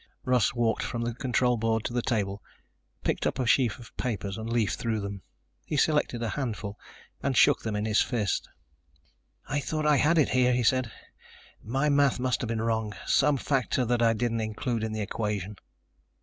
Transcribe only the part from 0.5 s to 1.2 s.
walked from the